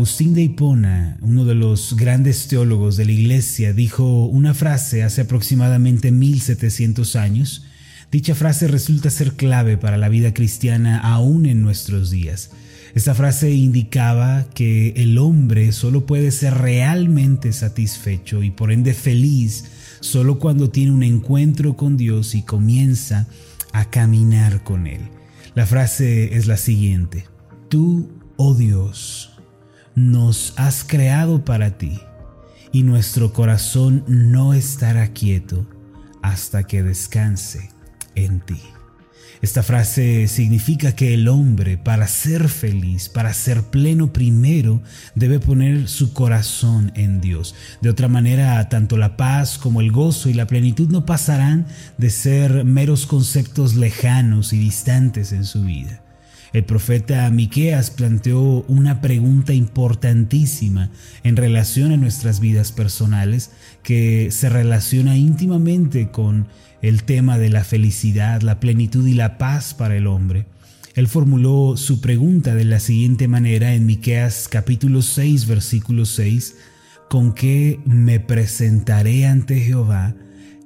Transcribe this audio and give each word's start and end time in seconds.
Agustín 0.00 0.32
de 0.32 0.40
Hipona, 0.40 1.18
uno 1.20 1.44
de 1.44 1.54
los 1.54 1.94
grandes 1.94 2.48
teólogos 2.48 2.96
de 2.96 3.04
la 3.04 3.12
Iglesia, 3.12 3.74
dijo 3.74 4.24
una 4.24 4.54
frase 4.54 5.02
hace 5.02 5.20
aproximadamente 5.20 6.10
1700 6.10 7.16
años. 7.16 7.66
Dicha 8.10 8.34
frase 8.34 8.66
resulta 8.66 9.10
ser 9.10 9.34
clave 9.34 9.76
para 9.76 9.98
la 9.98 10.08
vida 10.08 10.32
cristiana 10.32 10.98
aún 11.00 11.44
en 11.44 11.60
nuestros 11.60 12.10
días. 12.10 12.50
Esta 12.94 13.14
frase 13.14 13.50
indicaba 13.50 14.46
que 14.54 14.94
el 14.96 15.18
hombre 15.18 15.70
solo 15.70 16.06
puede 16.06 16.30
ser 16.30 16.54
realmente 16.54 17.52
satisfecho 17.52 18.42
y 18.42 18.50
por 18.50 18.72
ende 18.72 18.94
feliz 18.94 19.66
solo 20.00 20.38
cuando 20.38 20.70
tiene 20.70 20.92
un 20.92 21.02
encuentro 21.02 21.76
con 21.76 21.98
Dios 21.98 22.34
y 22.34 22.40
comienza 22.40 23.28
a 23.74 23.90
caminar 23.90 24.64
con 24.64 24.86
Él. 24.86 25.02
La 25.54 25.66
frase 25.66 26.38
es 26.38 26.46
la 26.46 26.56
siguiente. 26.56 27.26
Tú, 27.68 28.08
oh 28.38 28.54
Dios, 28.54 29.30
nos 29.94 30.54
has 30.56 30.84
creado 30.84 31.44
para 31.44 31.78
ti 31.78 32.00
y 32.72 32.82
nuestro 32.82 33.32
corazón 33.32 34.04
no 34.06 34.54
estará 34.54 35.08
quieto 35.08 35.66
hasta 36.22 36.64
que 36.64 36.82
descanse 36.82 37.70
en 38.14 38.40
ti. 38.40 38.60
Esta 39.42 39.62
frase 39.62 40.28
significa 40.28 40.94
que 40.94 41.14
el 41.14 41.26
hombre, 41.26 41.78
para 41.78 42.06
ser 42.08 42.50
feliz, 42.50 43.08
para 43.08 43.32
ser 43.32 43.62
pleno 43.62 44.12
primero, 44.12 44.82
debe 45.14 45.40
poner 45.40 45.88
su 45.88 46.12
corazón 46.12 46.92
en 46.94 47.22
Dios. 47.22 47.54
De 47.80 47.88
otra 47.88 48.06
manera, 48.06 48.68
tanto 48.68 48.98
la 48.98 49.16
paz 49.16 49.56
como 49.56 49.80
el 49.80 49.92
gozo 49.92 50.28
y 50.28 50.34
la 50.34 50.46
plenitud 50.46 50.90
no 50.90 51.06
pasarán 51.06 51.66
de 51.96 52.10
ser 52.10 52.64
meros 52.64 53.06
conceptos 53.06 53.76
lejanos 53.76 54.52
y 54.52 54.58
distantes 54.58 55.32
en 55.32 55.44
su 55.44 55.62
vida. 55.62 56.02
El 56.52 56.64
profeta 56.64 57.30
Miqueas 57.30 57.90
planteó 57.90 58.64
una 58.66 59.00
pregunta 59.00 59.54
importantísima 59.54 60.90
en 61.22 61.36
relación 61.36 61.92
a 61.92 61.96
nuestras 61.96 62.40
vidas 62.40 62.72
personales 62.72 63.52
que 63.84 64.30
se 64.32 64.48
relaciona 64.48 65.16
íntimamente 65.16 66.10
con 66.10 66.48
el 66.82 67.04
tema 67.04 67.38
de 67.38 67.50
la 67.50 67.62
felicidad, 67.62 68.42
la 68.42 68.58
plenitud 68.58 69.06
y 69.06 69.14
la 69.14 69.38
paz 69.38 69.74
para 69.74 69.96
el 69.96 70.08
hombre. 70.08 70.46
Él 70.96 71.06
formuló 71.06 71.76
su 71.76 72.00
pregunta 72.00 72.56
de 72.56 72.64
la 72.64 72.80
siguiente 72.80 73.28
manera 73.28 73.74
en 73.74 73.86
Miqueas 73.86 74.48
capítulo 74.48 75.02
6 75.02 75.46
versículo 75.46 76.04
6: 76.04 76.56
¿Con 77.08 77.32
qué 77.32 77.78
me 77.84 78.18
presentaré 78.18 79.26
ante 79.26 79.60
Jehová 79.60 80.16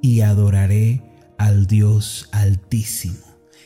y 0.01 0.23
adoraré 0.23 1.03
al 1.37 1.67
Dios 1.67 2.31
Altísimo? 2.33 3.24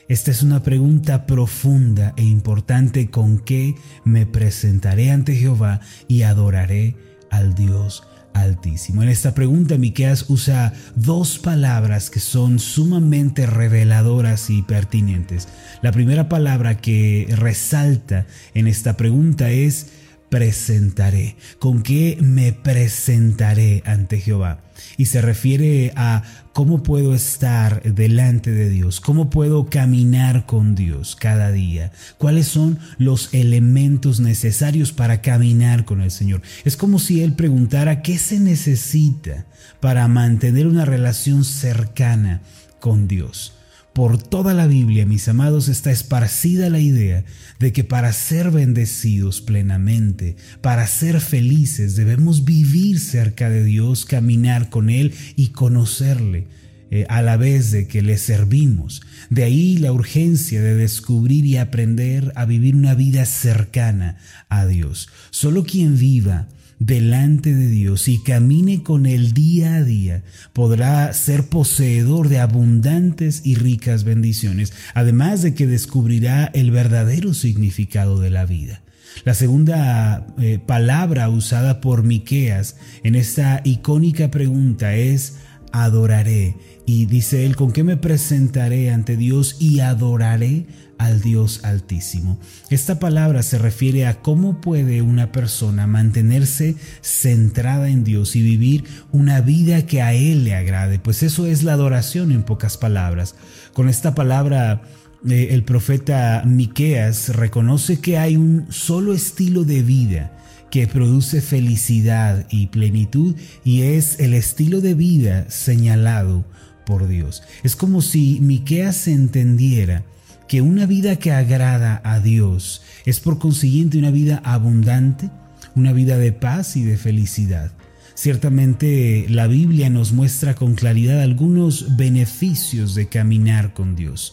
Esta 0.09 0.31
es 0.31 0.42
una 0.42 0.62
pregunta 0.62 1.27
profunda 1.27 2.14
e 2.17 2.25
importante 2.25 3.11
con 3.11 3.39
qué 3.39 3.75
me 4.05 4.25
presentaré 4.25 5.11
ante 5.11 5.37
Jehová 5.37 5.81
y 6.09 6.23
adoraré 6.23 6.97
al 7.31 7.55
Dios 7.55 8.03
Altísimo. 8.33 9.03
En 9.03 9.11
esta 9.11 9.34
pregunta 9.34 9.77
Miqueas 9.77 10.31
usa 10.31 10.73
dos 10.95 11.39
palabras 11.39 12.09
que 12.09 12.20
son 12.20 12.59
sumamente 12.59 13.47
reveladoras 13.47 14.48
y 14.48 14.62
pertinentes. 14.62 15.48
La 15.83 15.92
primera 15.92 16.28
palabra 16.28 16.78
que 16.78 17.27
resalta 17.37 18.27
en 18.55 18.67
esta 18.67 18.97
pregunta 18.97 19.50
es 19.50 19.89
presentaré. 20.29 21.37
¿Con 21.59 21.83
qué 21.83 22.19
me 22.21 22.53
presentaré 22.53 23.83
ante 23.87 24.21
Jehová? 24.21 24.61
Y 24.97 25.07
se 25.07 25.21
refiere 25.21 25.93
a 25.97 26.23
cómo 26.53 26.83
puedo 26.83 27.15
estar 27.15 27.83
delante 27.83 28.51
de 28.51 28.69
Dios, 28.69 29.01
cómo 29.01 29.31
puedo 29.31 29.67
caminar 29.67 30.47
con 30.47 30.75
Dios 30.75 31.17
cada 31.17 31.51
día, 31.51 31.93
cuáles 32.17 32.47
son 32.47 32.79
los 32.99 33.33
elementos 33.34 34.21
necesarios 34.21 34.93
para 34.93 35.21
caminar 35.21 35.84
con 35.84 36.01
el 36.01 36.11
Señor. 36.11 36.43
Es 36.65 36.77
como 36.77 36.99
si 36.99 37.23
Él 37.23 37.33
preguntara 37.33 38.03
qué 38.03 38.19
se 38.19 38.41
necesita 38.41 39.47
para 39.81 40.06
mantener 40.09 40.67
una 40.67 40.84
relación 40.84 41.44
cercana 41.44 42.41
con 42.81 43.09
Dios. 43.09 43.57
Por 43.98 44.16
toda 44.16 44.54
la 44.54 44.69
Biblia, 44.69 45.06
mis 45.06 45.26
amados, 45.26 45.66
está 45.66 45.91
esparcida 45.91 46.70
la 46.70 46.78
idea 46.78 47.25
de 47.59 47.72
que 47.72 47.82
para 47.82 48.12
ser 48.12 48.53
bendecidos 48.53 49.41
plenamente, 49.41 50.36
para 50.60 50.86
ser 50.86 51.20
felices, 51.20 51.97
debemos 51.97 52.44
vivir 52.44 53.00
cerca 53.00 53.50
de 53.50 53.64
Dios, 53.64 54.04
caminar 54.04 54.70
con 54.70 54.88
Él 54.88 55.14
y 55.34 55.48
conocerle. 55.48 56.47
Eh, 56.91 57.04
a 57.10 57.21
la 57.21 57.37
vez 57.37 57.71
de 57.71 57.87
que 57.87 58.00
le 58.00 58.16
servimos. 58.16 59.03
De 59.28 59.44
ahí 59.44 59.76
la 59.76 59.93
urgencia 59.93 60.62
de 60.62 60.75
descubrir 60.75 61.44
y 61.44 61.59
aprender 61.59 62.32
a 62.34 62.47
vivir 62.47 62.75
una 62.75 62.94
vida 62.94 63.26
cercana 63.26 64.16
a 64.49 64.65
Dios. 64.65 65.10
Solo 65.31 65.65
quien 65.65 65.99
viva 65.99 66.49
delante 66.78 67.54
de 67.54 67.69
Dios 67.69 68.09
y 68.09 68.22
camine 68.22 68.82
con 68.82 69.04
Él 69.04 69.34
día 69.34 69.75
a 69.75 69.82
día, 69.82 70.22
podrá 70.54 71.12
ser 71.12 71.49
poseedor 71.49 72.28
de 72.31 72.38
abundantes 72.38 73.43
y 73.44 73.56
ricas 73.56 74.05
bendiciones, 74.05 74.72
además 74.94 75.43
de 75.43 75.55
que 75.55 75.66
descubrirá 75.66 76.47
el 76.55 76.70
verdadero 76.70 77.34
significado 77.34 78.19
de 78.19 78.31
la 78.31 78.47
vida. 78.47 78.81
La 79.25 79.34
segunda 79.34 80.26
eh, 80.38 80.59
palabra 80.65 81.28
usada 81.28 81.82
por 81.82 82.03
Miqueas 82.03 82.76
en 83.03 83.15
esta 83.15 83.60
icónica 83.65 84.31
pregunta 84.31 84.94
es 84.94 85.34
adoraré. 85.72 86.56
Y 86.88 87.04
dice 87.04 87.44
él, 87.44 87.54
¿con 87.54 87.72
qué 87.72 87.84
me 87.84 87.99
presentaré 87.99 88.91
ante 88.91 89.19
Dios 89.19 89.56
y 89.60 89.81
adoraré 89.81 90.65
al 90.97 91.21
Dios 91.21 91.62
Altísimo? 91.62 92.41
Esta 92.71 92.99
palabra 92.99 93.43
se 93.43 93.59
refiere 93.59 94.06
a 94.06 94.22
cómo 94.22 94.62
puede 94.62 95.03
una 95.03 95.31
persona 95.31 95.87
mantenerse 95.87 96.76
centrada 97.03 97.91
en 97.91 98.04
Dios 98.04 98.37
y 98.37 98.43
vivir 98.43 98.84
una 99.12 99.43
vida 99.43 99.84
que 99.84 100.00
a 100.00 100.15
Él 100.15 100.44
le 100.44 100.54
agrade. 100.54 100.99
Pues 100.99 101.22
eso 101.22 101.44
es 101.44 101.62
la 101.62 101.75
adoración 101.75 102.32
en 102.32 102.43
pocas 102.43 102.78
palabras. 102.78 103.34
Con 103.75 103.91
esta 103.91 104.15
palabra 104.15 104.81
eh, 105.28 105.49
el 105.50 105.65
profeta 105.65 106.43
Miqueas 106.47 107.37
reconoce 107.37 108.00
que 108.00 108.16
hay 108.16 108.38
un 108.38 108.65
solo 108.70 109.12
estilo 109.12 109.65
de 109.65 109.82
vida 109.82 110.32
que 110.70 110.87
produce 110.87 111.43
felicidad 111.43 112.47
y 112.50 112.69
plenitud 112.69 113.34
y 113.62 113.82
es 113.82 114.20
el 114.20 114.32
estilo 114.32 114.81
de 114.81 114.94
vida 114.94 115.50
señalado 115.50 116.47
por 116.88 117.06
Dios. 117.06 117.43
Es 117.62 117.76
como 117.76 118.00
si 118.00 118.41
Miqueas 118.41 119.09
entendiera 119.09 120.04
que 120.49 120.62
una 120.62 120.87
vida 120.87 121.16
que 121.16 121.32
agrada 121.32 122.00
a 122.03 122.19
Dios 122.19 122.81
es 123.04 123.21
por 123.21 123.38
consiguiente 123.38 123.99
una 123.99 124.10
vida 124.10 124.41
abundante, 124.43 125.28
una 125.75 125.93
vida 125.93 126.16
de 126.16 126.32
paz 126.32 126.76
y 126.76 126.84
de 126.84 126.97
felicidad. 126.97 127.72
Ciertamente 128.15 129.26
la 129.28 129.47
Biblia 129.49 129.91
nos 129.91 130.12
muestra 130.12 130.54
con 130.54 130.76
claridad 130.76 131.21
algunos 131.21 131.94
beneficios 131.99 132.94
de 132.94 133.06
caminar 133.06 133.75
con 133.75 133.94
Dios. 133.94 134.32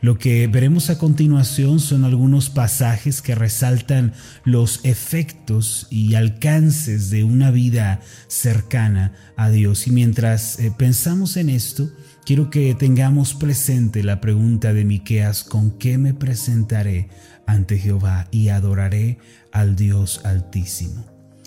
Lo 0.00 0.18
que 0.18 0.46
veremos 0.48 0.90
a 0.90 0.98
continuación 0.98 1.80
son 1.80 2.04
algunos 2.04 2.50
pasajes 2.50 3.22
que 3.22 3.34
resaltan 3.34 4.12
los 4.44 4.84
efectos 4.84 5.86
y 5.90 6.14
alcances 6.14 7.10
de 7.10 7.24
una 7.24 7.50
vida 7.50 8.00
cercana 8.26 9.12
a 9.36 9.50
Dios. 9.50 9.86
Y 9.86 9.92
mientras 9.92 10.58
eh, 10.58 10.72
pensamos 10.76 11.36
en 11.36 11.48
esto, 11.48 11.90
quiero 12.26 12.50
que 12.50 12.74
tengamos 12.74 13.34
presente 13.34 14.02
la 14.02 14.20
pregunta 14.20 14.72
de 14.72 14.84
Miqueas, 14.84 15.42
¿con 15.42 15.70
qué 15.78 15.96
me 15.96 16.12
presentaré 16.12 17.08
ante 17.46 17.78
Jehová 17.78 18.28
y 18.30 18.48
adoraré 18.48 19.18
al 19.52 19.76
Dios 19.76 20.20
Altísimo? 20.24 21.06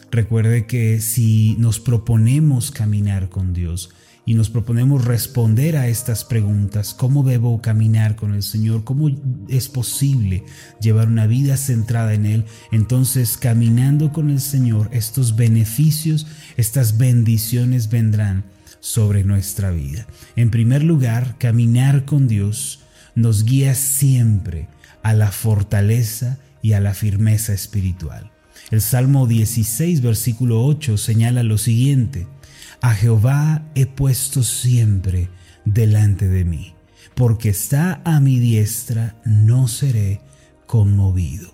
Recuerde 0.09 0.65
que 0.65 1.01
si 1.01 1.55
nos 1.59 1.79
proponemos 1.79 2.71
caminar 2.71 3.29
con 3.29 3.53
Dios, 3.53 3.89
y 4.27 4.33
nos 4.33 4.49
proponemos 4.49 5.05
responder 5.05 5.77
a 5.77 5.87
estas 5.87 6.25
preguntas. 6.25 6.93
¿Cómo 6.93 7.23
debo 7.23 7.61
caminar 7.61 8.17
con 8.17 8.33
el 8.33 8.43
Señor? 8.43 8.83
¿Cómo 8.83 9.09
es 9.47 9.69
posible 9.69 10.43
llevar 10.81 11.07
una 11.07 11.27
vida 11.27 11.55
centrada 11.55 12.13
en 12.13 12.25
Él? 12.25 12.45
Entonces, 12.73 13.37
caminando 13.37 14.11
con 14.11 14.29
el 14.29 14.41
Señor, 14.41 14.89
estos 14.91 15.37
beneficios, 15.37 16.27
estas 16.57 16.97
bendiciones 16.97 17.89
vendrán 17.89 18.43
sobre 18.81 19.23
nuestra 19.23 19.71
vida. 19.71 20.05
En 20.35 20.51
primer 20.51 20.83
lugar, 20.83 21.37
caminar 21.37 22.03
con 22.03 22.27
Dios 22.27 22.81
nos 23.15 23.45
guía 23.45 23.75
siempre 23.75 24.67
a 25.03 25.13
la 25.13 25.31
fortaleza 25.31 26.37
y 26.61 26.73
a 26.73 26.81
la 26.81 26.93
firmeza 26.93 27.53
espiritual. 27.53 28.29
El 28.71 28.81
Salmo 28.81 29.25
16, 29.25 30.01
versículo 30.01 30.65
8 30.65 30.97
señala 30.97 31.43
lo 31.43 31.57
siguiente, 31.57 32.27
a 32.81 32.93
Jehová 32.93 33.65
he 33.75 33.85
puesto 33.85 34.43
siempre 34.43 35.29
delante 35.65 36.27
de 36.27 36.45
mí, 36.45 36.75
porque 37.15 37.49
está 37.49 38.01
a 38.05 38.19
mi 38.19 38.39
diestra, 38.39 39.15
no 39.25 39.67
seré 39.67 40.21
conmovido. 40.65 41.53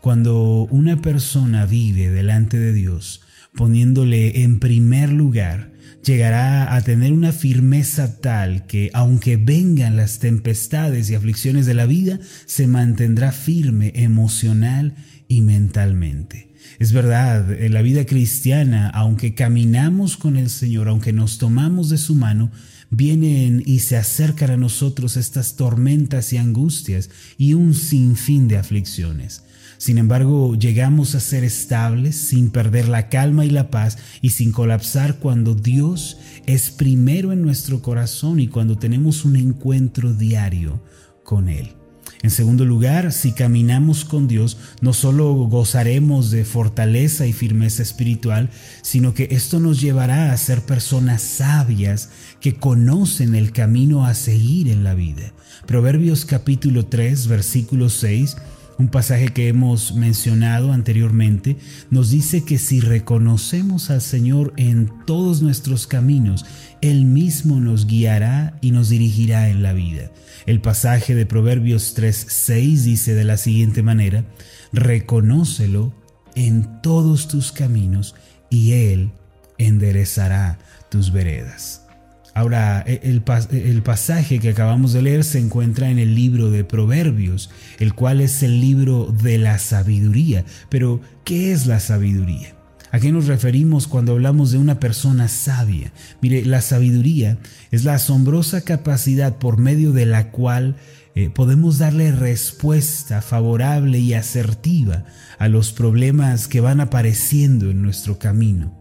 Cuando 0.00 0.66
una 0.70 1.00
persona 1.00 1.66
vive 1.66 2.10
delante 2.10 2.58
de 2.58 2.72
Dios, 2.72 3.22
poniéndole 3.54 4.42
en 4.42 4.58
primer 4.58 5.10
lugar, 5.10 5.72
llegará 6.04 6.74
a 6.74 6.80
tener 6.82 7.12
una 7.12 7.32
firmeza 7.32 8.20
tal 8.20 8.66
que 8.66 8.90
aunque 8.94 9.36
vengan 9.36 9.96
las 9.96 10.18
tempestades 10.18 11.10
y 11.10 11.14
aflicciones 11.14 11.66
de 11.66 11.74
la 11.74 11.86
vida, 11.86 12.18
se 12.46 12.66
mantendrá 12.66 13.30
firme 13.32 13.92
emocional 13.94 14.94
y 15.28 15.42
mentalmente. 15.42 16.51
Es 16.78 16.92
verdad, 16.92 17.52
en 17.52 17.74
la 17.74 17.82
vida 17.82 18.06
cristiana, 18.06 18.88
aunque 18.90 19.34
caminamos 19.34 20.16
con 20.16 20.36
el 20.36 20.50
Señor, 20.50 20.88
aunque 20.88 21.12
nos 21.12 21.38
tomamos 21.38 21.88
de 21.90 21.98
su 21.98 22.14
mano, 22.14 22.50
vienen 22.90 23.62
y 23.64 23.80
se 23.80 23.96
acercan 23.96 24.50
a 24.50 24.56
nosotros 24.56 25.16
estas 25.16 25.56
tormentas 25.56 26.32
y 26.32 26.36
angustias 26.36 27.10
y 27.38 27.54
un 27.54 27.74
sinfín 27.74 28.48
de 28.48 28.58
aflicciones. 28.58 29.44
Sin 29.78 29.98
embargo, 29.98 30.54
llegamos 30.54 31.16
a 31.16 31.20
ser 31.20 31.42
estables 31.42 32.14
sin 32.14 32.50
perder 32.50 32.88
la 32.88 33.08
calma 33.08 33.44
y 33.44 33.50
la 33.50 33.70
paz 33.70 33.98
y 34.20 34.30
sin 34.30 34.52
colapsar 34.52 35.16
cuando 35.16 35.56
Dios 35.56 36.18
es 36.46 36.70
primero 36.70 37.32
en 37.32 37.42
nuestro 37.42 37.82
corazón 37.82 38.38
y 38.38 38.46
cuando 38.46 38.78
tenemos 38.78 39.24
un 39.24 39.34
encuentro 39.34 40.14
diario 40.14 40.80
con 41.24 41.48
Él. 41.48 41.81
En 42.22 42.30
segundo 42.30 42.64
lugar, 42.64 43.12
si 43.12 43.32
caminamos 43.32 44.04
con 44.04 44.28
Dios, 44.28 44.56
no 44.80 44.92
solo 44.92 45.34
gozaremos 45.34 46.30
de 46.30 46.44
fortaleza 46.44 47.26
y 47.26 47.32
firmeza 47.32 47.82
espiritual, 47.82 48.48
sino 48.82 49.12
que 49.12 49.28
esto 49.32 49.58
nos 49.58 49.80
llevará 49.80 50.32
a 50.32 50.36
ser 50.36 50.62
personas 50.62 51.20
sabias 51.20 52.10
que 52.40 52.54
conocen 52.54 53.34
el 53.34 53.50
camino 53.50 54.06
a 54.06 54.14
seguir 54.14 54.68
en 54.68 54.84
la 54.84 54.94
vida. 54.94 55.32
Proverbios 55.66 56.24
capítulo 56.24 56.86
3, 56.86 57.26
versículo 57.26 57.88
6 57.88 58.36
un 58.82 58.88
pasaje 58.88 59.28
que 59.28 59.46
hemos 59.46 59.94
mencionado 59.94 60.72
anteriormente, 60.72 61.56
nos 61.90 62.10
dice 62.10 62.44
que 62.44 62.58
si 62.58 62.80
reconocemos 62.80 63.90
al 63.90 64.00
Señor 64.00 64.52
en 64.56 64.90
todos 65.06 65.40
nuestros 65.40 65.86
caminos, 65.86 66.44
Él 66.80 67.04
mismo 67.04 67.60
nos 67.60 67.86
guiará 67.86 68.58
y 68.60 68.72
nos 68.72 68.88
dirigirá 68.88 69.50
en 69.50 69.62
la 69.62 69.72
vida. 69.72 70.10
El 70.46 70.60
pasaje 70.60 71.14
de 71.14 71.26
Proverbios 71.26 71.94
3:6 71.96 72.82
dice 72.82 73.14
de 73.14 73.22
la 73.22 73.36
siguiente 73.36 73.84
manera, 73.84 74.24
reconócelo 74.72 75.94
en 76.34 76.82
todos 76.82 77.28
tus 77.28 77.52
caminos 77.52 78.16
y 78.50 78.72
Él 78.72 79.12
enderezará 79.58 80.58
tus 80.90 81.12
veredas. 81.12 81.81
Ahora, 82.34 82.82
e, 82.86 83.00
el, 83.04 83.82
pasaje 83.82 84.38
que 84.38 84.50
acabamos 84.50 84.92
de 84.92 85.02
leer 85.02 85.24
se 85.24 85.38
encuentra 85.38 85.90
en 85.90 85.98
el 85.98 86.14
libro 86.14 86.50
de 86.50 86.64
Proverbios, 86.64 87.50
el 87.78 87.94
cual 87.94 88.20
es 88.20 88.42
el 88.42 88.60
libro 88.60 89.14
de 89.22 89.38
la 89.38 89.58
sabiduría. 89.58 90.44
Pero, 90.68 91.00
¿qué 91.24 91.52
es 91.52 91.66
la 91.66 91.78
sabiduría? 91.78 92.54
¿A 92.90 93.00
qué 93.00 93.10
nos 93.10 93.26
referimos 93.26 93.86
cuando 93.86 94.12
hablamos 94.12 94.50
de 94.52 94.58
una 94.58 94.78
persona 94.78 95.28
sabia? 95.28 95.92
Mire, 96.20 96.44
la 96.44 96.60
sabiduría 96.60 97.38
es 97.70 97.84
la 97.84 97.94
asombrosa 97.94 98.62
capacidad 98.62 99.38
por 99.38 99.56
medio 99.56 99.92
de 99.92 100.04
la 100.04 100.30
cual 100.30 100.76
eh, 101.14 101.30
podemos 101.30 101.78
darle 101.78 102.12
respuesta 102.12 103.20
favorable 103.20 103.98
y 103.98 104.14
asertiva 104.14 105.04
a 105.38 105.48
los 105.48 105.72
problemas 105.72 106.48
que 106.48 106.60
van 106.60 106.80
apareciendo 106.80 107.70
en 107.70 107.82
nuestro 107.82 108.18
camino. 108.18 108.72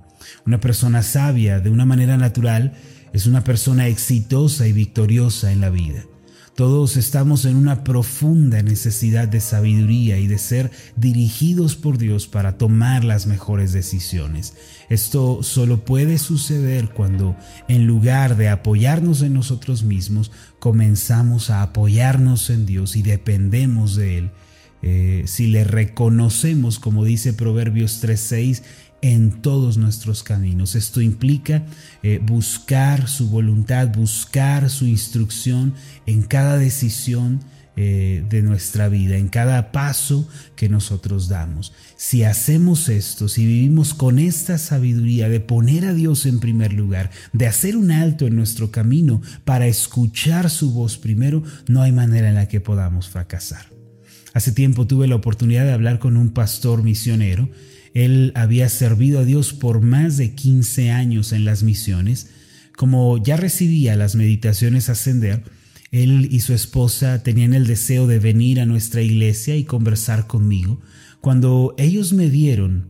Una 0.46 0.60
persona 0.60 1.04
sabia, 1.04 1.60
de 1.60 1.70
una 1.70 1.86
manera 1.86 2.18
natural, 2.18 2.74
es 3.14 3.26
una 3.26 3.44
persona 3.44 3.88
exitosa 3.88 4.68
y 4.68 4.74
victoriosa 4.74 5.52
en 5.52 5.62
la 5.62 5.70
vida. 5.70 6.06
Todos 6.56 6.98
estamos 6.98 7.46
en 7.46 7.56
una 7.56 7.84
profunda 7.84 8.62
necesidad 8.62 9.28
de 9.28 9.40
sabiduría 9.40 10.20
y 10.20 10.28
de 10.28 10.38
ser 10.38 10.70
dirigidos 10.98 11.78
por 11.78 11.98
Dios 11.98 12.28
para 12.28 12.58
tomar 12.58 13.06
las 13.06 13.26
mejores 13.26 13.72
decisiones. 13.72 14.54
Esto 14.90 15.44
solo 15.44 15.86
puede 15.86 16.18
suceder 16.18 16.90
cuando 16.90 17.38
en 17.70 17.88
lugar 17.88 18.36
de 18.36 18.50
apoyarnos 18.50 19.22
en 19.22 19.34
nosotros 19.34 19.84
mismos, 19.84 20.32
comenzamos 20.60 21.50
a 21.50 21.62
apoyarnos 21.62 22.50
en 22.50 22.66
Dios 22.66 22.98
y 22.98 23.02
dependemos 23.02 23.96
de 23.96 24.18
Él. 24.18 24.32
Eh, 24.84 25.24
si 25.28 25.48
le 25.48 25.64
reconocemos, 25.64 26.80
como 26.80 27.06
dice 27.06 27.34
Proverbios 27.34 28.02
3:6, 28.02 28.64
en 29.02 29.42
todos 29.42 29.78
nuestros 29.78 30.24
caminos. 30.24 30.76
Esto 30.76 31.02
implica 31.02 31.66
eh, 32.04 32.20
buscar 32.24 33.08
su 33.08 33.30
voluntad, 33.30 33.90
buscar 33.90 34.70
su 34.70 34.86
instrucción 34.86 35.74
en 36.06 36.24
cada 36.24 36.58
decisión 36.58 37.40
eh, 37.78 38.26
de 38.30 38.42
nuestra 38.42 38.90
vida, 38.90 39.16
en 39.16 39.30
cada 39.30 39.72
paso 39.72 40.28
que 40.58 40.68
nosotros 40.68 41.30
damos. 41.30 41.74
Si 41.96 42.24
hacemos 42.24 42.90
esto, 42.90 43.30
si 43.30 43.46
vivimos 43.46 43.94
con 43.94 44.20
esta 44.20 44.58
sabiduría 44.58 45.30
de 45.30 45.40
poner 45.40 45.86
a 45.86 45.94
Dios 45.94 46.26
en 46.26 46.42
primer 46.42 46.74
lugar, 46.74 47.12
de 47.32 47.48
hacer 47.48 47.78
un 47.78 47.92
alto 47.92 48.28
en 48.28 48.36
nuestro 48.36 48.72
camino 48.72 49.22
para 49.46 49.68
escuchar 49.68 50.50
su 50.50 50.74
voz 50.74 50.98
primero, 50.98 51.44
no 51.68 51.82
hay 51.82 51.94
manera 51.94 52.28
en 52.28 52.36
la 52.36 52.50
que 52.50 52.60
podamos 52.60 53.08
fracasar. 53.08 53.68
Hace 54.34 54.52
tiempo 54.52 54.86
tuve 54.86 55.08
la 55.08 55.16
oportunidad 55.16 55.64
de 55.64 55.74
hablar 55.74 56.00
con 56.00 56.18
un 56.18 56.32
pastor 56.32 56.84
misionero 56.84 57.50
él 57.94 58.32
había 58.36 58.70
servido 58.70 59.20
a 59.20 59.26
Dios 59.26 59.54
por 59.54 59.82
más 59.82 60.18
de 60.18 60.34
15 60.34 60.92
años 60.92 61.34
en 61.34 61.46
las 61.46 61.64
misiones. 61.64 62.30
Como 62.76 63.18
ya 63.22 63.38
recibía 63.38 63.96
las 63.96 64.16
meditaciones 64.16 64.90
ascender, 64.90 65.44
él 65.92 66.30
y 66.32 66.40
su 66.40 66.54
esposa 66.54 67.22
tenían 67.22 67.54
el 67.54 67.68
deseo 67.68 68.08
de 68.08 68.20
venir 68.20 68.62
a 68.62 68.66
nuestra 68.66 69.02
iglesia 69.02 69.56
y 69.58 69.66
conversar 69.66 70.26
conmigo. 70.26 70.80
Cuando 71.20 71.76
ellos 71.78 72.14
me 72.14 72.28
vieron, 72.28 72.88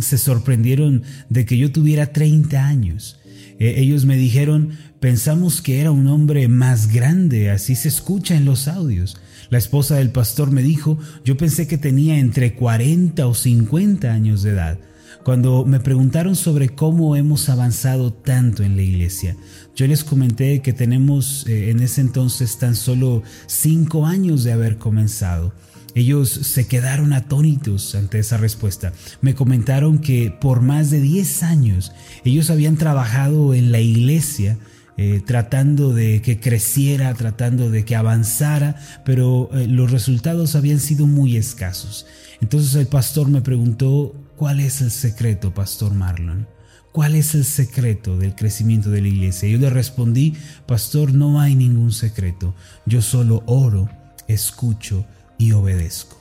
se 0.00 0.18
sorprendieron 0.18 1.02
de 1.28 1.44
que 1.44 1.58
yo 1.58 1.70
tuviera 1.70 2.12
30 2.12 2.66
años. 2.66 3.20
E, 3.58 3.80
ellos 3.80 4.06
me 4.06 4.16
dijeron, 4.16 4.70
pensamos 4.98 5.60
que 5.60 5.80
era 5.80 5.90
un 5.90 6.06
hombre 6.06 6.48
más 6.48 6.92
grande, 6.92 7.50
así 7.50 7.74
se 7.74 7.88
escucha 7.88 8.34
en 8.34 8.46
los 8.46 8.66
audios. 8.66 9.18
La 9.50 9.58
esposa 9.58 9.96
del 9.96 10.10
pastor 10.10 10.52
me 10.52 10.62
dijo, 10.62 10.96
yo 11.24 11.36
pensé 11.36 11.66
que 11.66 11.76
tenía 11.76 12.18
entre 12.18 12.54
40 12.54 13.26
o 13.26 13.34
50 13.34 14.10
años 14.10 14.42
de 14.42 14.50
edad. 14.50 14.78
Cuando 15.24 15.66
me 15.66 15.80
preguntaron 15.80 16.36
sobre 16.36 16.70
cómo 16.70 17.16
hemos 17.16 17.48
avanzado 17.48 18.12
tanto 18.12 18.62
en 18.62 18.76
la 18.76 18.82
iglesia, 18.82 19.36
yo 19.74 19.88
les 19.88 20.04
comenté 20.04 20.62
que 20.62 20.72
tenemos 20.72 21.46
eh, 21.48 21.70
en 21.70 21.80
ese 21.80 22.00
entonces 22.00 22.58
tan 22.58 22.76
solo 22.76 23.22
cinco 23.46 24.06
años 24.06 24.44
de 24.44 24.52
haber 24.52 24.78
comenzado. 24.78 25.52
Ellos 25.96 26.30
se 26.30 26.68
quedaron 26.68 27.12
atónitos 27.12 27.96
ante 27.96 28.20
esa 28.20 28.36
respuesta. 28.36 28.92
Me 29.20 29.34
comentaron 29.34 29.98
que 29.98 30.30
por 30.30 30.60
más 30.60 30.90
de 30.90 31.00
10 31.00 31.42
años 31.42 31.92
ellos 32.24 32.50
habían 32.50 32.76
trabajado 32.76 33.52
en 33.52 33.72
la 33.72 33.80
iglesia 33.80 34.58
eh, 35.02 35.22
tratando 35.24 35.94
de 35.94 36.20
que 36.20 36.40
creciera, 36.40 37.14
tratando 37.14 37.70
de 37.70 37.86
que 37.86 37.96
avanzara, 37.96 38.76
pero 39.02 39.48
eh, 39.54 39.66
los 39.66 39.90
resultados 39.90 40.56
habían 40.56 40.78
sido 40.78 41.06
muy 41.06 41.38
escasos. 41.38 42.04
Entonces 42.42 42.74
el 42.74 42.86
pastor 42.86 43.30
me 43.30 43.40
preguntó, 43.40 44.14
¿cuál 44.36 44.60
es 44.60 44.82
el 44.82 44.90
secreto, 44.90 45.54
Pastor 45.54 45.94
Marlon? 45.94 46.46
¿Cuál 46.92 47.14
es 47.14 47.34
el 47.34 47.46
secreto 47.46 48.18
del 48.18 48.34
crecimiento 48.34 48.90
de 48.90 49.00
la 49.00 49.08
iglesia? 49.08 49.48
Yo 49.48 49.56
le 49.56 49.70
respondí, 49.70 50.34
Pastor, 50.66 51.14
no 51.14 51.40
hay 51.40 51.54
ningún 51.54 51.92
secreto. 51.92 52.54
Yo 52.84 53.00
solo 53.00 53.42
oro, 53.46 53.88
escucho 54.28 55.06
y 55.38 55.52
obedezco. 55.52 56.19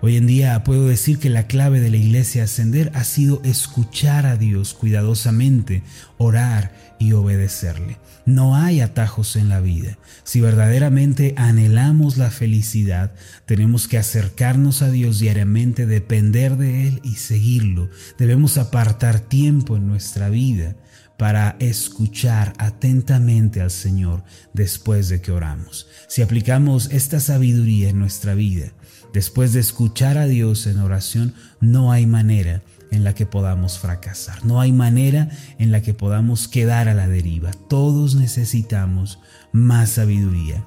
Hoy 0.00 0.16
en 0.16 0.28
día 0.28 0.62
puedo 0.62 0.86
decir 0.86 1.18
que 1.18 1.28
la 1.28 1.48
clave 1.48 1.80
de 1.80 1.90
la 1.90 1.96
iglesia 1.96 2.44
ascender 2.44 2.92
ha 2.94 3.02
sido 3.02 3.42
escuchar 3.42 4.26
a 4.26 4.36
Dios 4.36 4.72
cuidadosamente, 4.72 5.82
orar 6.18 6.72
y 7.00 7.14
obedecerle. 7.14 7.96
No 8.24 8.54
hay 8.54 8.80
atajos 8.80 9.34
en 9.34 9.48
la 9.48 9.58
vida. 9.58 9.98
Si 10.22 10.40
verdaderamente 10.40 11.34
anhelamos 11.36 12.16
la 12.16 12.30
felicidad, 12.30 13.12
tenemos 13.44 13.88
que 13.88 13.98
acercarnos 13.98 14.82
a 14.82 14.90
Dios 14.90 15.18
diariamente, 15.18 15.84
depender 15.84 16.56
de 16.56 16.86
Él 16.86 17.00
y 17.02 17.16
seguirlo. 17.16 17.90
Debemos 18.18 18.56
apartar 18.56 19.18
tiempo 19.18 19.76
en 19.76 19.88
nuestra 19.88 20.28
vida 20.28 20.76
para 21.16 21.56
escuchar 21.58 22.52
atentamente 22.58 23.60
al 23.60 23.72
Señor 23.72 24.22
después 24.54 25.08
de 25.08 25.20
que 25.20 25.32
oramos. 25.32 25.88
Si 26.06 26.22
aplicamos 26.22 26.88
esta 26.92 27.18
sabiduría 27.18 27.88
en 27.88 27.98
nuestra 27.98 28.34
vida, 28.34 28.72
Después 29.12 29.52
de 29.52 29.60
escuchar 29.60 30.18
a 30.18 30.26
Dios 30.26 30.66
en 30.66 30.78
oración, 30.78 31.34
no 31.60 31.92
hay 31.92 32.06
manera 32.06 32.62
en 32.90 33.04
la 33.04 33.14
que 33.14 33.26
podamos 33.26 33.78
fracasar, 33.78 34.44
no 34.44 34.60
hay 34.60 34.72
manera 34.72 35.30
en 35.58 35.72
la 35.72 35.82
que 35.82 35.94
podamos 35.94 36.48
quedar 36.48 36.88
a 36.88 36.94
la 36.94 37.08
deriva. 37.08 37.50
Todos 37.68 38.14
necesitamos 38.14 39.18
más 39.52 39.90
sabiduría 39.90 40.64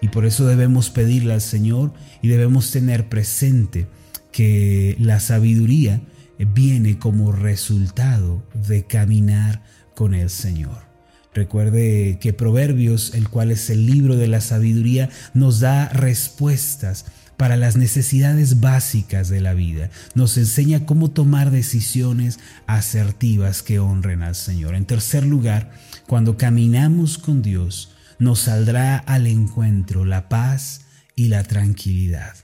y 0.00 0.08
por 0.08 0.26
eso 0.26 0.46
debemos 0.46 0.90
pedirle 0.90 1.34
al 1.34 1.40
Señor 1.40 1.94
y 2.20 2.28
debemos 2.28 2.70
tener 2.70 3.08
presente 3.08 3.86
que 4.32 4.96
la 4.98 5.20
sabiduría 5.20 6.02
viene 6.38 6.98
como 6.98 7.32
resultado 7.32 8.42
de 8.66 8.84
caminar 8.84 9.62
con 9.94 10.14
el 10.14 10.30
Señor. 10.30 10.84
Recuerde 11.32 12.18
que 12.20 12.32
Proverbios, 12.32 13.14
el 13.14 13.28
cual 13.28 13.50
es 13.50 13.68
el 13.70 13.86
libro 13.86 14.16
de 14.16 14.28
la 14.28 14.40
sabiduría, 14.40 15.10
nos 15.34 15.60
da 15.60 15.88
respuestas 15.88 17.06
para 17.36 17.56
las 17.56 17.76
necesidades 17.76 18.60
básicas 18.60 19.28
de 19.28 19.40
la 19.40 19.54
vida. 19.54 19.90
Nos 20.14 20.36
enseña 20.36 20.86
cómo 20.86 21.10
tomar 21.10 21.50
decisiones 21.50 22.38
asertivas 22.66 23.62
que 23.62 23.78
honren 23.78 24.22
al 24.22 24.34
Señor. 24.34 24.74
En 24.74 24.86
tercer 24.86 25.24
lugar, 25.26 25.72
cuando 26.06 26.36
caminamos 26.36 27.18
con 27.18 27.42
Dios, 27.42 27.94
nos 28.18 28.40
saldrá 28.40 28.98
al 28.98 29.26
encuentro 29.26 30.04
la 30.04 30.28
paz 30.28 30.82
y 31.16 31.28
la 31.28 31.42
tranquilidad. 31.44 32.34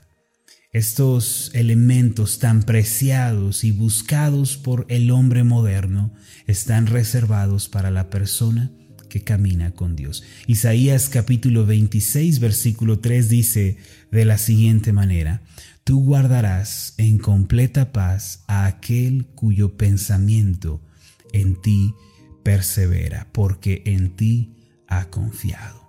Estos 0.73 1.51
elementos 1.53 2.39
tan 2.39 2.63
preciados 2.63 3.65
y 3.65 3.71
buscados 3.71 4.55
por 4.55 4.85
el 4.87 5.11
hombre 5.11 5.43
moderno 5.43 6.13
están 6.47 6.87
reservados 6.87 7.67
para 7.67 7.91
la 7.91 8.09
persona 8.09 8.71
que 9.11 9.23
camina 9.25 9.71
con 9.71 9.97
Dios. 9.97 10.23
Isaías 10.47 11.09
capítulo 11.09 11.65
26 11.65 12.39
versículo 12.39 12.99
3 12.99 13.27
dice 13.27 13.75
de 14.09 14.23
la 14.23 14.37
siguiente 14.37 14.93
manera, 14.93 15.41
tú 15.83 16.01
guardarás 16.01 16.93
en 16.97 17.17
completa 17.17 17.91
paz 17.91 18.45
a 18.47 18.65
aquel 18.65 19.25
cuyo 19.35 19.75
pensamiento 19.75 20.81
en 21.33 21.61
ti 21.61 21.93
persevera, 22.41 23.27
porque 23.33 23.83
en 23.85 24.15
ti 24.15 24.55
ha 24.87 25.09
confiado. 25.09 25.81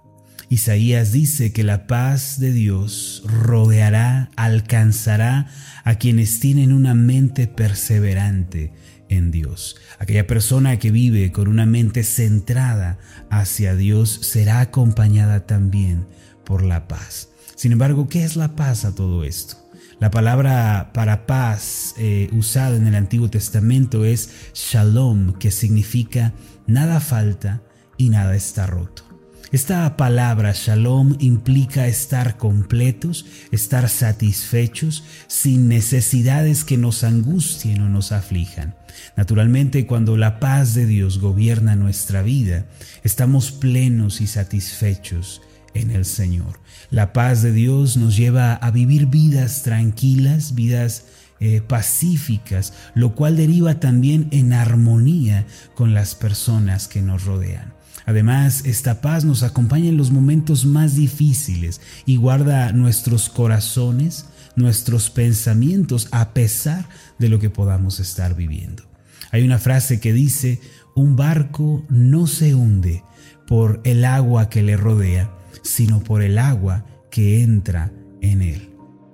Isaías 0.48 1.12
dice 1.12 1.52
que 1.52 1.62
la 1.62 1.86
paz 1.86 2.40
de 2.40 2.52
Dios 2.52 3.22
rodeará, 3.24 4.30
alcanzará 4.34 5.46
a 5.84 5.94
quienes 5.94 6.40
tienen 6.40 6.72
una 6.72 6.94
mente 6.94 7.46
perseverante 7.46 8.72
en 9.12 9.30
Dios. 9.30 9.76
Aquella 9.98 10.26
persona 10.26 10.78
que 10.78 10.90
vive 10.90 11.32
con 11.32 11.48
una 11.48 11.66
mente 11.66 12.02
centrada 12.02 12.98
hacia 13.30 13.74
Dios 13.76 14.10
será 14.10 14.60
acompañada 14.60 15.46
también 15.46 16.06
por 16.44 16.62
la 16.62 16.88
paz. 16.88 17.28
Sin 17.54 17.72
embargo, 17.72 18.08
¿qué 18.08 18.24
es 18.24 18.36
la 18.36 18.56
paz 18.56 18.84
a 18.84 18.94
todo 18.94 19.24
esto? 19.24 19.56
La 20.00 20.10
palabra 20.10 20.90
para 20.94 21.26
paz 21.26 21.94
eh, 21.96 22.28
usada 22.32 22.76
en 22.76 22.86
el 22.86 22.94
Antiguo 22.94 23.30
Testamento 23.30 24.04
es 24.04 24.30
shalom, 24.54 25.34
que 25.34 25.50
significa 25.50 26.32
nada 26.66 26.98
falta 26.98 27.62
y 27.96 28.08
nada 28.08 28.34
está 28.34 28.66
roto. 28.66 29.11
Esta 29.50 29.96
palabra 29.96 30.52
shalom 30.54 31.16
implica 31.18 31.86
estar 31.86 32.36
completos, 32.36 33.26
estar 33.50 33.88
satisfechos, 33.88 35.04
sin 35.26 35.68
necesidades 35.68 36.64
que 36.64 36.78
nos 36.78 37.04
angustien 37.04 37.82
o 37.82 37.88
nos 37.88 38.12
aflijan. 38.12 38.74
Naturalmente, 39.16 39.86
cuando 39.86 40.16
la 40.16 40.40
paz 40.40 40.74
de 40.74 40.86
Dios 40.86 41.18
gobierna 41.18 41.76
nuestra 41.76 42.22
vida, 42.22 42.66
estamos 43.02 43.52
plenos 43.52 44.20
y 44.20 44.26
satisfechos 44.26 45.42
en 45.74 45.90
el 45.90 46.04
Señor. 46.04 46.60
La 46.90 47.12
paz 47.12 47.42
de 47.42 47.52
Dios 47.52 47.96
nos 47.96 48.16
lleva 48.16 48.54
a 48.54 48.70
vivir 48.70 49.06
vidas 49.06 49.62
tranquilas, 49.62 50.54
vidas 50.54 51.04
eh, 51.44 51.60
pacíficas, 51.60 52.72
lo 52.94 53.16
cual 53.16 53.36
deriva 53.36 53.80
también 53.80 54.28
en 54.30 54.52
armonía 54.52 55.44
con 55.74 55.92
las 55.92 56.14
personas 56.14 56.86
que 56.86 57.02
nos 57.02 57.24
rodean. 57.24 57.74
Además, 58.06 58.62
esta 58.64 59.00
paz 59.00 59.24
nos 59.24 59.42
acompaña 59.42 59.88
en 59.88 59.96
los 59.96 60.12
momentos 60.12 60.64
más 60.64 60.94
difíciles 60.94 61.80
y 62.06 62.14
guarda 62.14 62.70
nuestros 62.70 63.28
corazones, 63.28 64.26
nuestros 64.54 65.10
pensamientos, 65.10 66.06
a 66.12 66.32
pesar 66.32 66.88
de 67.18 67.28
lo 67.28 67.40
que 67.40 67.50
podamos 67.50 67.98
estar 67.98 68.36
viviendo. 68.36 68.84
Hay 69.32 69.42
una 69.42 69.58
frase 69.58 69.98
que 69.98 70.12
dice, 70.12 70.60
un 70.94 71.16
barco 71.16 71.84
no 71.88 72.28
se 72.28 72.54
hunde 72.54 73.02
por 73.48 73.80
el 73.82 74.04
agua 74.04 74.48
que 74.48 74.62
le 74.62 74.76
rodea, 74.76 75.34
sino 75.64 76.04
por 76.04 76.22
el 76.22 76.38
agua 76.38 76.86
que 77.10 77.42
entra 77.42 77.90
en 78.20 78.42
él. 78.42 78.71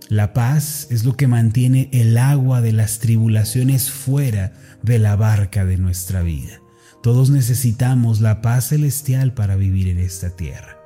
La 0.09 0.33
paz 0.33 0.87
es 0.91 1.05
lo 1.05 1.19
que 1.19 1.27
mantiene 1.27 1.91
el 1.93 2.17
agua 2.17 2.63
de 2.63 2.73
las 2.73 2.99
tribulaciones 2.99 3.91
fuera 3.91 4.55
de 4.83 4.99
la 4.99 5.17
barca 5.17 5.67
de 5.67 5.77
nuestra 5.77 6.23
vida. 6.23 6.63
Todos 7.03 7.29
necesitamos 7.29 8.23
la 8.23 8.41
paz 8.41 8.69
celestial 8.69 9.35
para 9.35 9.57
vivir 9.57 9.87
en 9.89 9.99
esta 9.99 10.31
tierra. 10.31 10.79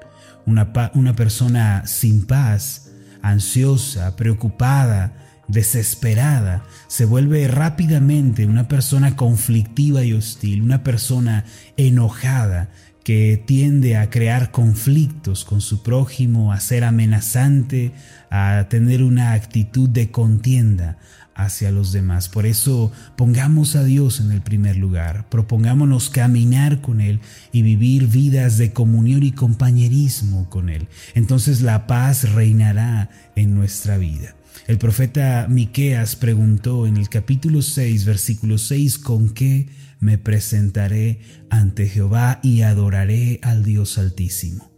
Una, 0.44 0.72
persona 1.14 1.86
sin 1.86 2.26
paz, 2.26 2.90
ansiosa, 3.22 4.16
preocupada, 4.16 5.14
desesperada, 5.46 6.64
se 6.88 7.04
vuelve 7.04 7.46
rápidamente 7.46 8.46
una 8.46 8.66
persona 8.66 9.14
conflictiva 9.14 10.02
y 10.02 10.14
hostil, 10.14 10.62
una 10.62 10.82
persona 10.82 11.44
enojada 11.76 12.70
que 13.04 13.42
tiende 13.44 13.96
a 13.96 14.10
crear 14.10 14.50
conflictos 14.50 15.44
con 15.44 15.60
su 15.60 15.82
prójimo, 15.82 16.52
a 16.52 16.60
ser 16.60 16.84
amenazante, 16.84 17.92
a 18.30 18.66
tener 18.68 19.02
una 19.02 19.32
actitud 19.32 19.88
de 19.88 20.10
contienda, 20.10 20.98
hacia 21.34 21.70
los 21.70 21.92
demás. 21.92 22.28
Por 22.28 22.46
eso 22.46 22.92
pongamos 23.16 23.76
a 23.76 23.84
Dios 23.84 24.20
en 24.20 24.32
el 24.32 24.42
primer 24.42 24.76
lugar, 24.76 25.28
propongámonos 25.28 26.10
caminar 26.10 26.80
con 26.80 27.00
Él 27.00 27.20
y 27.52 27.62
vivir 27.62 28.06
vidas 28.06 28.58
de 28.58 28.72
comunión 28.72 29.22
y 29.22 29.32
compañerismo 29.32 30.48
con 30.50 30.68
Él. 30.68 30.88
Entonces 31.14 31.62
la 31.62 31.86
paz 31.86 32.32
reinará 32.32 33.10
en 33.36 33.54
nuestra 33.54 33.98
vida. 33.98 34.34
El 34.66 34.78
profeta 34.78 35.46
Miqueas 35.48 36.16
preguntó 36.16 36.86
en 36.86 36.96
el 36.96 37.08
capítulo 37.08 37.62
6, 37.62 38.04
versículo 38.04 38.58
6, 38.58 38.98
¿con 38.98 39.30
qué 39.30 39.68
me 39.98 40.18
presentaré 40.18 41.20
ante 41.50 41.88
Jehová 41.88 42.40
y 42.42 42.62
adoraré 42.62 43.40
al 43.42 43.64
Dios 43.64 43.98
Altísimo? 43.98 44.70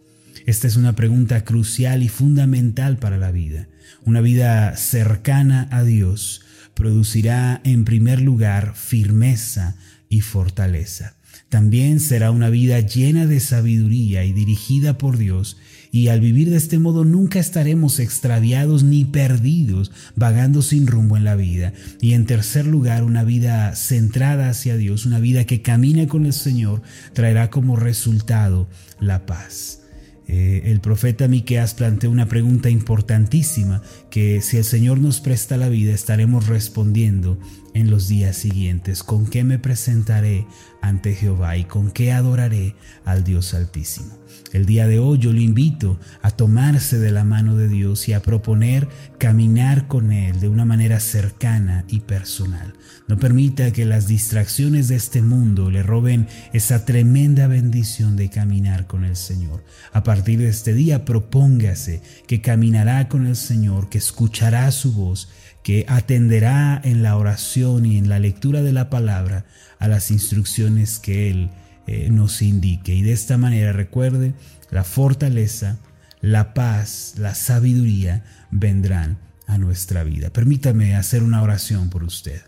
Esta 0.47 0.67
es 0.67 0.77
una 0.77 0.95
pregunta 0.95 1.45
crucial 1.45 2.03
y 2.03 2.09
fundamental 2.09 2.99
para 2.99 3.17
la 3.17 3.31
vida. 3.31 3.69
Una 4.05 4.21
vida 4.21 4.77
cercana 4.77 5.69
a 5.71 5.83
Dios 5.83 6.43
producirá 6.75 7.61
en 7.65 7.85
primer 7.85 8.21
lugar 8.21 8.75
firmeza 8.75 9.77
y 10.09 10.21
fortaleza. 10.21 11.17
También 11.55 12.01
será 12.01 12.33
una 12.33 12.51
vida 12.51 12.81
llena 12.81 13.27
de 13.27 13.39
sabiduría 13.39 14.25
y 14.25 14.33
dirigida 14.33 14.99
por 14.99 15.19
Dios, 15.19 15.57
y 15.93 16.09
al 16.09 16.19
vivir 16.19 16.51
de 16.51 16.57
este 16.57 16.81
modo 16.81 17.05
nunca 17.05 17.39
estaremos 17.39 18.01
extraviados 18.01 18.83
ni 18.83 19.05
perdidos, 19.05 19.93
vagando 20.17 20.63
sin 20.63 20.89
rumbo 20.89 21.17
en 21.17 21.23
la 21.23 21.37
vida. 21.37 21.73
Y 22.01 22.15
en 22.15 22.27
tercer 22.27 22.67
lugar, 22.67 23.05
una 23.05 23.23
vida 23.23 23.77
centrada 23.77 24.49
hacia 24.49 24.77
Dios, 24.77 25.07
una 25.07 25.21
vida 25.21 25.45
que 25.45 25.63
camina 25.63 26.09
con 26.09 26.27
el 26.27 26.33
Señor, 26.33 26.83
traerá 27.13 27.51
como 27.51 27.77
resultado 27.77 28.69
la 28.99 29.25
paz. 29.25 29.83
Eh, 30.27 30.63
el 30.65 30.81
profeta 30.81 31.29
Miqueas 31.29 31.75
plantea 31.75 32.11
una 32.11 32.27
pregunta 32.27 32.69
importantísima 32.69 33.81
que 34.11 34.41
si 34.41 34.57
el 34.57 34.65
Señor 34.65 34.99
nos 34.99 35.21
presta 35.21 35.57
la 35.57 35.69
vida 35.69 35.95
estaremos 35.95 36.49
respondiendo 36.49 37.39
en 37.75 37.91
los 37.91 38.09
días 38.09 38.37
siguientes. 38.37 39.03
¿Con 39.03 39.27
qué 39.27 39.45
me 39.45 39.59
presentaré 39.59 40.47
ante 40.81 41.15
Jehová 41.15 41.57
y 41.57 41.65
con 41.65 41.91
qué 41.91 42.13
adoraré 42.13 42.75
al 43.05 43.25
Dios 43.25 43.53
Altísimo? 43.53 44.25
El 44.53 44.67
día 44.67 44.87
de 44.87 45.01
hoy 45.01 45.19
yo 45.19 45.33
lo 45.33 45.41
invito 45.41 45.99
a 46.23 46.31
tomarse 46.31 46.99
de 46.99 47.11
la 47.11 47.25
mano 47.25 47.57
de 47.57 47.69
Dios 47.69 48.09
y 48.09 48.13
a 48.13 48.23
proponer 48.23 48.89
caminar 49.19 49.89
con 49.89 50.13
Él 50.13 50.39
de 50.41 50.49
una 50.49 50.65
manera 50.65 51.01
cercana 51.01 51.85
y 51.89 52.01
personal. 52.01 52.75
No 53.09 53.19
permita 53.19 53.73
que 53.73 53.85
las 53.85 54.07
distracciones 54.07 54.89
de 54.89 54.97
este 54.97 55.23
mundo 55.23 55.71
le 55.71 55.83
roben 55.83 56.29
esa 56.53 56.85
tremenda 56.85 57.49
bendición 57.49 58.17
de 58.17 58.31
caminar 58.31 58.87
con 58.87 59.05
el 59.05 59.17
Señor. 59.17 59.65
A 59.93 60.05
partir 60.05 60.39
de 60.39 60.49
este 60.49 60.73
día 60.73 61.05
propóngase 61.05 62.01
que 62.27 62.41
caminará 62.41 63.09
con 63.09 63.27
el 63.27 63.37
Señor, 63.37 63.89
que 63.89 63.99
escuchará 63.99 64.71
su 64.71 64.93
voz, 64.93 65.29
que 65.65 65.87
atenderá 65.89 66.81
en 66.85 67.03
la 67.03 67.17
oración 67.17 67.87
y 67.87 67.99
en 67.99 68.09
la 68.09 68.21
lectura 68.21 68.63
de 68.63 68.73
la 68.73 68.91
palabra 68.91 69.47
a 69.81 69.89
las 69.89 70.13
instrucciones 70.13 71.01
que 71.01 71.31
Él 71.31 71.51
eh, 71.87 72.11
nos 72.11 72.43
indique. 72.43 72.95
Y 72.95 73.03
de 73.03 73.13
esta 73.13 73.39
manera 73.39 73.73
recuerde, 73.73 74.35
la 74.71 74.85
fortaleza, 74.85 75.79
la 76.21 76.55
paz, 76.55 77.15
la 77.19 77.35
sabiduría 77.35 78.25
vendrán 78.51 79.19
a 79.47 79.59
nuestra 79.59 80.05
vida. 80.05 80.31
Permítame 80.31 80.95
hacer 80.97 81.23
una 81.23 81.43
oración 81.43 81.91
por 81.91 82.05
usted. 82.05 82.43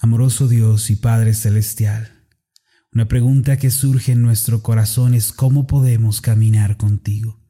Amoroso 0.00 0.48
Dios 0.48 0.90
y 0.90 0.96
Padre 0.96 1.34
Celestial, 1.34 2.10
una 2.92 3.06
pregunta 3.06 3.56
que 3.56 3.70
surge 3.70 4.12
en 4.12 4.22
nuestro 4.22 4.62
corazón 4.62 5.14
es 5.14 5.32
cómo 5.32 5.66
podemos 5.66 6.20
caminar 6.20 6.76
contigo, 6.76 7.41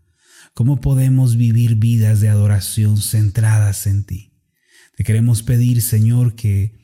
cómo 0.55 0.81
podemos 0.81 1.37
vivir 1.37 1.77
vidas 1.77 2.21
de 2.21 2.29
adoración 2.29 2.99
centradas 2.99 3.87
en 3.87 4.05
ti. 4.05 4.33
Te 4.97 5.05
queremos 5.05 5.43
pedir, 5.43 5.83
Señor, 5.83 6.35
que 6.35 6.75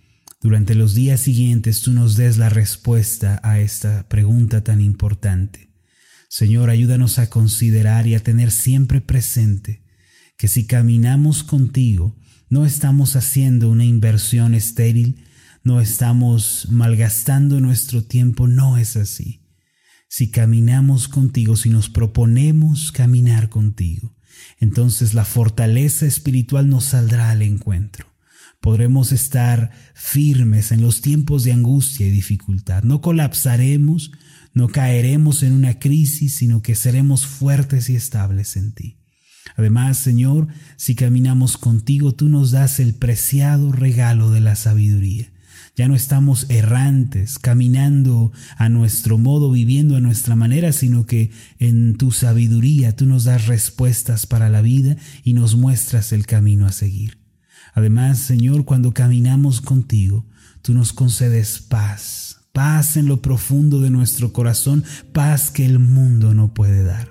durante 0.41 0.75
los 0.75 0.95
días 0.95 1.21
siguientes 1.21 1.83
tú 1.83 1.93
nos 1.93 2.17
des 2.17 2.39
la 2.39 2.49
respuesta 2.49 3.41
a 3.43 3.61
esta 3.61 4.09
pregunta 4.09 4.63
tan 4.63 4.81
importante. 4.81 5.75
Señor, 6.29 6.71
ayúdanos 6.71 7.19
a 7.19 7.31
considerar 7.31 8.07
y 8.07 8.15
a 8.15 8.23
tener 8.23 8.51
siempre 8.51 9.01
presente 9.01 9.85
que 10.37 10.49
si 10.49 10.67
caminamos 10.67 11.43
contigo, 11.43 12.17
no 12.49 12.65
estamos 12.65 13.17
haciendo 13.17 13.71
una 13.71 13.85
inversión 13.85 14.55
estéril, 14.55 15.25
no 15.65 15.81
estamos 15.81 16.69
malgastando 16.71 17.61
nuestro 17.61 18.05
tiempo, 18.05 18.47
no 18.47 18.79
es 18.79 18.97
así. 18.97 19.43
Si 20.09 20.31
caminamos 20.31 21.07
contigo, 21.07 21.57
si 21.57 21.69
nos 21.69 21.91
proponemos 21.91 22.93
caminar 22.93 23.51
contigo, 23.51 24.17
entonces 24.59 25.15
la 25.15 25.25
fortaleza 25.25 26.07
espiritual 26.07 26.69
nos 26.69 26.85
saldrá 26.85 27.31
al 27.31 27.43
encuentro. 27.43 28.07
Podremos 28.61 29.13
estar 29.13 29.71
firmes 29.95 30.73
en 30.73 30.81
los 30.81 31.01
tiempos 31.03 31.45
de 31.45 31.53
angustia 31.53 32.07
y 32.07 32.11
dificultad. 32.11 32.83
No 32.83 33.01
colapsaremos, 33.01 34.11
no 34.53 34.69
caeremos 34.69 35.43
en 35.43 35.53
una 35.53 35.79
crisis, 35.79 36.35
sino 36.37 36.63
que 36.63 36.75
seremos 36.75 37.27
fuertes 37.27 37.89
y 37.89 37.95
estables 37.95 38.57
en 38.57 38.73
ti. 38.73 38.99
Además, 39.57 39.99
Señor, 39.99 40.49
si 40.77 40.95
caminamos 40.95 41.57
contigo, 41.57 42.15
tú 42.15 42.29
nos 42.29 42.51
das 42.51 42.81
el 42.81 42.95
preciado 42.95 43.73
regalo 43.73 44.31
de 44.31 44.41
la 44.41 44.57
sabiduría. 44.57 45.33
Ya 45.79 45.87
no 45.87 45.95
estamos 45.95 46.47
errantes, 46.49 47.39
caminando 47.39 48.33
a 48.57 48.69
nuestro 48.69 49.17
modo, 49.17 49.53
viviendo 49.53 49.95
a 49.95 50.01
nuestra 50.01 50.35
manera, 50.35 50.73
sino 50.73 51.07
que 51.07 51.31
en 51.61 51.97
tu 51.97 52.11
sabiduría 52.11 52.97
tú 52.97 53.07
nos 53.07 53.23
das 53.23 53.47
respuestas 53.47 54.27
para 54.27 54.49
la 54.49 54.61
vida 54.61 54.97
y 55.23 55.35
nos 55.35 55.55
muestras 55.55 56.11
el 56.11 56.27
camino 56.27 56.67
a 56.67 56.73
seguir. 56.73 57.21
Además, 57.75 58.19
Señor, 58.19 58.65
cuando 58.65 58.93
caminamos 58.93 59.61
contigo, 59.61 60.27
tú 60.63 60.75
nos 60.75 60.93
concedes 60.93 61.61
paz, 61.61 62.41
paz 62.53 62.97
en 62.97 63.07
lo 63.07 63.23
profundo 63.23 63.81
de 63.81 63.91
nuestro 63.91 64.33
corazón, 64.33 64.83
paz 65.13 65.53
que 65.53 65.65
el 65.65 65.79
mundo 65.79 66.35
no 66.35 66.55
puede 66.55 66.83
dar. 66.83 67.09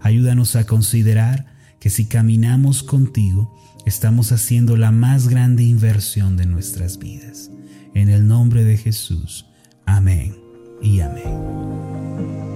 Ayúdanos 0.00 0.54
a 0.54 0.64
considerar 0.64 1.55
que 1.86 1.90
si 1.90 2.06
caminamos 2.06 2.82
contigo, 2.82 3.54
estamos 3.84 4.32
haciendo 4.32 4.76
la 4.76 4.90
más 4.90 5.28
grande 5.28 5.62
inversión 5.62 6.36
de 6.36 6.44
nuestras 6.44 6.98
vidas. 6.98 7.52
En 7.94 8.08
el 8.08 8.26
nombre 8.26 8.64
de 8.64 8.76
Jesús. 8.76 9.46
Amén 9.84 10.36
y 10.82 10.98
amén. 10.98 12.55